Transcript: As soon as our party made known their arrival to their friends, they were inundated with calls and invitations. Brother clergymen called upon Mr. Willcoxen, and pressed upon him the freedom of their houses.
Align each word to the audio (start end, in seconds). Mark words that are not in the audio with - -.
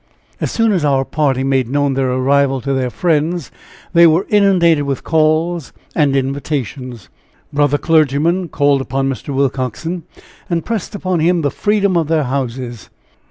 As 0.39 0.49
soon 0.49 0.71
as 0.71 0.83
our 0.83 1.05
party 1.05 1.43
made 1.43 1.69
known 1.69 1.93
their 1.93 2.09
arrival 2.09 2.59
to 2.61 2.73
their 2.73 2.89
friends, 2.89 3.51
they 3.93 4.07
were 4.07 4.25
inundated 4.29 4.85
with 4.85 5.03
calls 5.03 5.73
and 5.93 6.15
invitations. 6.15 7.07
Brother 7.53 7.77
clergymen 7.77 8.47
called 8.47 8.81
upon 8.81 9.07
Mr. 9.09 9.29
Willcoxen, 9.31 10.01
and 10.49 10.65
pressed 10.65 10.95
upon 10.95 11.19
him 11.19 11.41
the 11.43 11.51
freedom 11.51 11.95
of 11.97 12.07
their 12.07 12.23
houses. 12.23 12.89